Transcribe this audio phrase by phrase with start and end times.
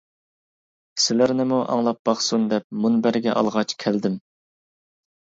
[1.03, 4.21] سىلەرنىمۇ ئاڭلاپ باقسۇن دەپ مۇنبەرگە ئالغاچ كەلدىم.